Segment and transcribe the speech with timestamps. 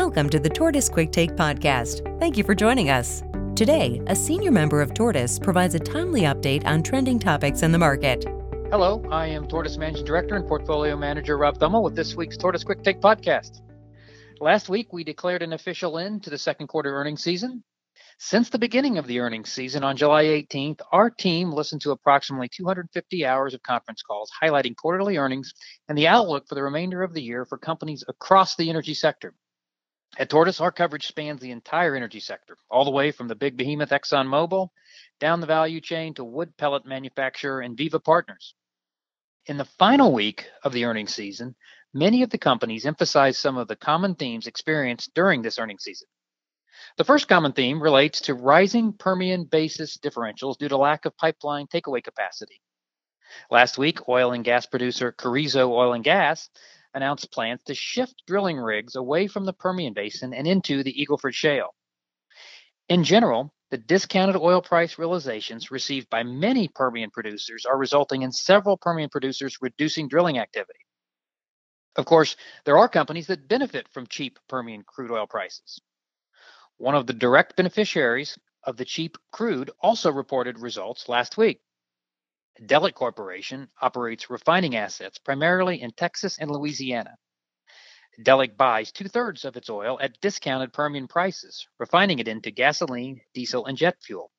[0.00, 2.18] Welcome to the Tortoise Quick Take podcast.
[2.18, 3.22] Thank you for joining us.
[3.54, 7.78] Today, a senior member of Tortoise provides a timely update on trending topics in the
[7.78, 8.24] market.
[8.70, 12.64] Hello, I am Tortoise Managing Director and Portfolio Manager Rob Thummel with this week's Tortoise
[12.64, 13.60] Quick Take podcast.
[14.40, 17.62] Last week, we declared an official end to the second quarter earnings season.
[18.18, 22.48] Since the beginning of the earnings season on July 18th, our team listened to approximately
[22.48, 25.52] 250 hours of conference calls highlighting quarterly earnings
[25.90, 29.34] and the outlook for the remainder of the year for companies across the energy sector.
[30.18, 33.56] At Tortoise, our coverage spans the entire energy sector, all the way from the big
[33.56, 34.68] behemoth ExxonMobil
[35.20, 38.54] down the value chain to wood pellet manufacturer Enviva Partners.
[39.46, 41.54] In the final week of the earnings season,
[41.94, 46.08] many of the companies emphasized some of the common themes experienced during this earnings season.
[46.96, 51.68] The first common theme relates to rising Permian basis differentials due to lack of pipeline
[51.68, 52.60] takeaway capacity.
[53.50, 56.50] Last week, oil and gas producer Carrizo Oil and Gas
[56.94, 61.18] announced plans to shift drilling rigs away from the Permian Basin and into the Eagle
[61.18, 61.74] Ford Shale.
[62.88, 68.32] In general, the discounted oil price realizations received by many Permian producers are resulting in
[68.32, 70.80] several Permian producers reducing drilling activity.
[71.96, 75.80] Of course, there are companies that benefit from cheap Permian crude oil prices.
[76.78, 81.60] One of the direct beneficiaries of the cheap crude also reported results last week.
[82.62, 87.16] Delek Corporation operates refining assets primarily in Texas and Louisiana.
[88.22, 93.22] Delek buys two thirds of its oil at discounted Permian prices, refining it into gasoline,
[93.32, 94.30] diesel, and jet fuel.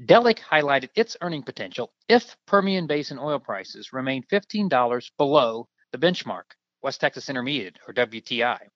[0.00, 6.56] Delek highlighted its earning potential if Permian Basin oil prices remain $15 below the benchmark,
[6.80, 8.68] West Texas Intermediate, or WTI.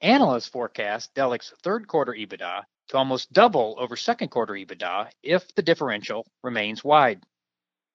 [0.00, 5.62] Analysts forecast Delek's third quarter EBITDA to almost double over second quarter EBITDA if the
[5.62, 7.22] differential remains wide.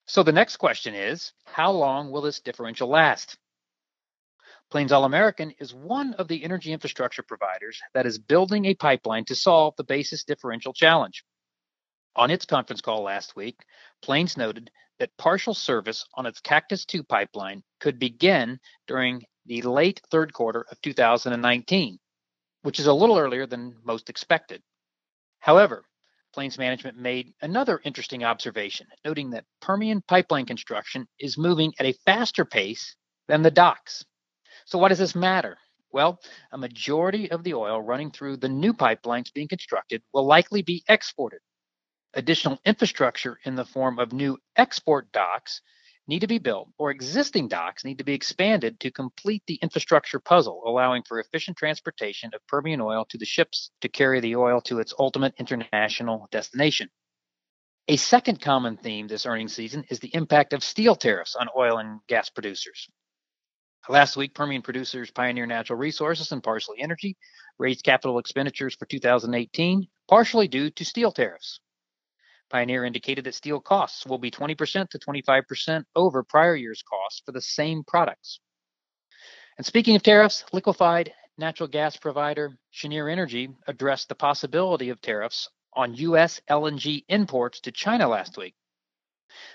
[0.08, 3.38] So the next question is how long will this differential last?
[4.72, 9.26] Plains All American is one of the energy infrastructure providers that is building a pipeline
[9.26, 11.26] to solve the basis differential challenge.
[12.16, 13.66] On its conference call last week,
[14.02, 20.00] Plains noted that partial service on its Cactus II pipeline could begin during the late
[20.10, 22.00] third quarter of 2019,
[22.61, 24.64] which is a little earlier than most expected.
[25.45, 25.86] However,
[26.33, 31.94] Plains management made another interesting observation, noting that Permian pipeline construction is moving at a
[32.04, 32.95] faster pace
[33.28, 34.04] than the docks.
[34.66, 35.55] So, why does this matter?
[35.92, 36.20] Well,
[36.52, 40.84] a majority of the oil running through the new pipelines being constructed will likely be
[40.89, 41.42] exported.
[42.16, 45.61] Additional infrastructure in the form of new export docks
[46.08, 50.20] need to be built, or existing docks need to be expanded to complete the infrastructure
[50.20, 54.61] puzzle, allowing for efficient transportation of Permian oil to the ships to carry the oil
[54.61, 56.89] to its ultimate international destination.
[57.88, 61.77] A second common theme this earnings season is the impact of steel tariffs on oil
[61.77, 62.87] and gas producers.
[63.87, 67.16] Last week, Permian producers Pioneer Natural Resources and Parsley Energy
[67.60, 71.60] raised capital expenditures for 2018, partially due to steel tariffs.
[72.50, 77.32] Pioneer indicated that steel costs will be 20% to 25% over prior year's costs for
[77.32, 78.39] the same products.
[79.58, 85.50] And speaking of tariffs, liquefied natural gas provider Cheniere Energy addressed the possibility of tariffs
[85.73, 86.42] on U.S.
[86.50, 88.55] LNG imports to China last week.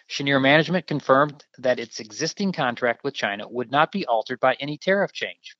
[0.08, 4.76] Cheniere management confirmed that its existing contract with China would not be altered by any
[4.76, 5.56] tariff change.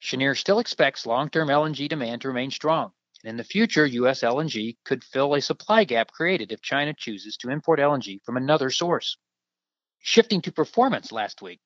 [0.00, 2.92] Cheniere still expects long term LNG demand to remain strong,
[3.26, 4.20] in the future, U.S.
[4.20, 8.70] LNG could fill a supply gap created if China chooses to import LNG from another
[8.70, 9.16] source.
[9.98, 11.60] Shifting to performance last week,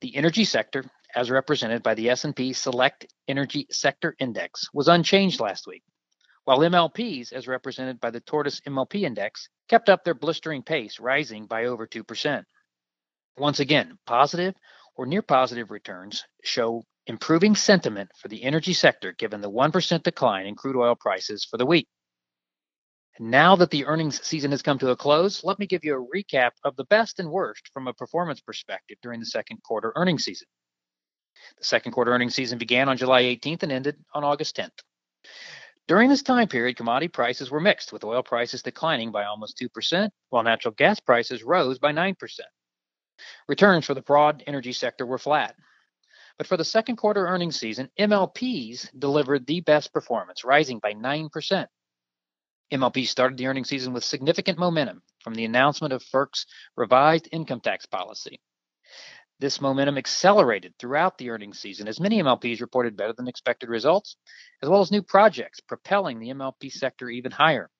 [0.00, 0.84] the energy sector,
[1.14, 5.82] as represented by the S&P Select Energy Sector Index, was unchanged last week,
[6.44, 11.46] while MLPs, as represented by the Tortoise MLP Index, kept up their blistering pace, rising
[11.46, 12.44] by over 2%.
[13.36, 14.54] Once again, positive
[14.94, 20.46] or near positive returns show improving sentiment for the energy sector given the 1% decline
[20.46, 21.88] in crude oil prices for the week.
[23.20, 26.16] Now that the earnings season has come to a close, let me give you a
[26.16, 30.24] recap of the best and worst from a performance perspective during the second quarter earnings
[30.24, 30.48] season.
[31.58, 34.80] The second quarter earnings season began on July 18th and ended on August 10th.
[35.86, 40.10] During this time period, commodity prices were mixed, with oil prices declining by almost 2%,
[40.30, 42.16] while natural gas prices rose by 9%.
[43.46, 45.54] Returns for the broad energy sector were flat.
[46.36, 51.66] But for the second quarter earnings season, MLPs delivered the best performance, rising by 9%.
[52.72, 56.46] MLP started the earnings season with significant momentum from the announcement of FERC's
[56.76, 58.40] revised income tax policy.
[59.38, 64.16] This momentum accelerated throughout the earnings season as many MLPs reported better than expected results,
[64.62, 67.70] as well as new projects propelling the MLP sector even higher.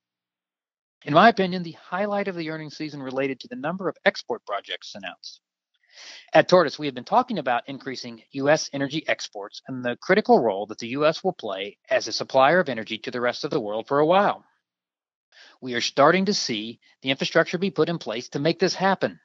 [1.05, 4.45] In my opinion, the highlight of the earnings season related to the number of export
[4.47, 5.41] projects announced.
[6.33, 8.69] At Tortoise, we have been talking about increasing U.S.
[8.73, 11.23] energy exports and the critical role that the U.S.
[11.23, 14.07] will play as a supplier of energy to the rest of the world for a
[14.07, 14.45] while.
[15.61, 19.21] We are starting to see the infrastructure be put in place to make this happen.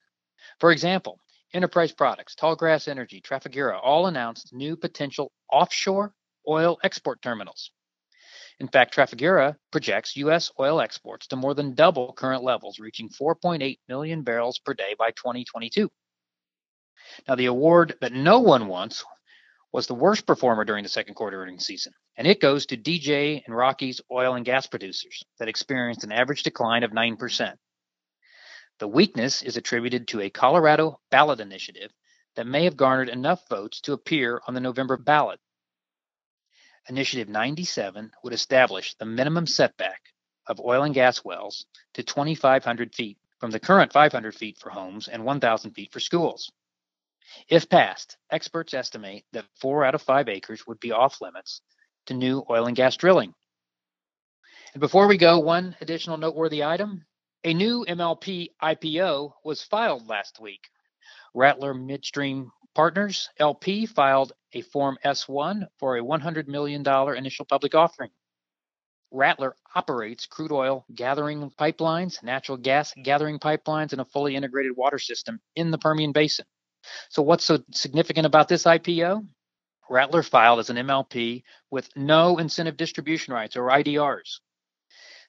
[0.60, 1.20] For example,
[1.54, 6.14] Enterprise Products, Tallgrass Energy, Trafigura all announced new potential offshore
[6.48, 7.72] oil export terminals.
[8.60, 10.52] In fact, Trafigura projects U.S.
[10.60, 15.12] oil exports to more than double current levels, reaching 4.8 million barrels per day by
[15.12, 15.90] 2022.
[17.28, 19.04] Now, the award that no one wants
[19.72, 23.44] was the worst performer during the second quarter earnings season, and it goes to DJ
[23.46, 27.56] and Rockies oil and gas producers that experienced an average decline of 9%.
[28.80, 31.92] The weakness is attributed to a Colorado ballot initiative
[32.36, 35.40] that may have garnered enough votes to appear on the November ballot.
[36.88, 40.02] Initiative 97 would establish the minimum setback
[40.48, 45.08] of oil and gas wells to 2,500 feet from the current 500 feet for homes
[45.08, 46.52] and 1,000 feet for schools.
[47.48, 51.62] If passed, experts estimate that four out of five acres would be off limits
[52.08, 53.34] to new oil and gas drilling.
[54.74, 57.06] And before we go, one additional noteworthy item
[57.46, 60.70] a new MLP IPO was filed last week.
[61.34, 66.86] Rattler Midstream Partners LP filed a Form S1 for a $100 million
[67.16, 68.12] initial public offering.
[69.12, 75.00] Rattler operates crude oil gathering pipelines, natural gas gathering pipelines, and a fully integrated water
[75.00, 76.46] system in the Permian Basin.
[77.10, 79.26] So, what's so significant about this IPO?
[79.90, 84.40] Rattler filed as an MLP with no incentive distribution rights or IDRs.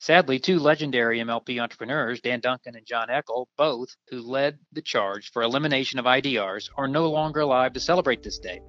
[0.00, 5.30] Sadly, two legendary MLP entrepreneurs, Dan Duncan and John Eckel, both who led the charge
[5.30, 8.60] for elimination of IDRs, are no longer alive to celebrate this day.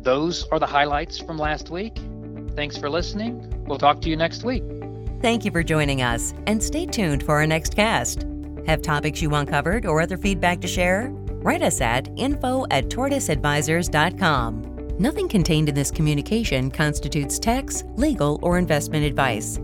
[0.00, 1.98] Those are the highlights from last week.
[2.56, 3.64] Thanks for listening.
[3.66, 4.64] We'll talk to you next week.
[5.20, 8.24] Thank you for joining us, and stay tuned for our next cast.
[8.66, 11.12] Have topics you want covered or other feedback to share?
[11.40, 14.96] Write us at info at tortoiseadvisors.com.
[14.98, 19.58] Nothing contained in this communication constitutes tax, legal, or investment advice.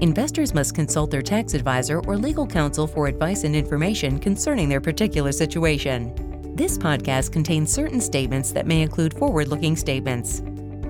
[0.00, 4.80] Investors must consult their tax advisor or legal counsel for advice and information concerning their
[4.80, 6.14] particular situation.
[6.56, 10.42] This podcast contains certain statements that may include forward looking statements.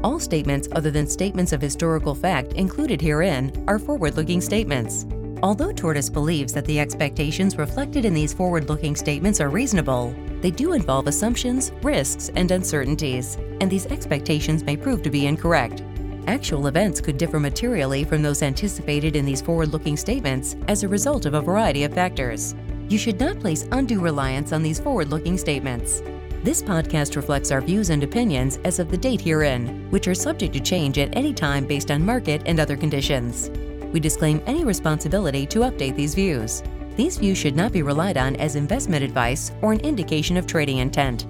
[0.05, 5.05] All statements other than statements of historical fact included herein are forward looking statements.
[5.43, 10.50] Although Tortoise believes that the expectations reflected in these forward looking statements are reasonable, they
[10.50, 15.82] do involve assumptions, risks, and uncertainties, and these expectations may prove to be incorrect.
[16.26, 20.88] Actual events could differ materially from those anticipated in these forward looking statements as a
[20.88, 22.55] result of a variety of factors.
[22.88, 26.02] You should not place undue reliance on these forward looking statements.
[26.44, 30.52] This podcast reflects our views and opinions as of the date herein, which are subject
[30.55, 33.50] to change at any time based on market and other conditions.
[33.93, 36.62] We disclaim any responsibility to update these views.
[36.99, 40.79] These views should not be relied on as investment advice or an indication of trading
[40.79, 41.27] intent.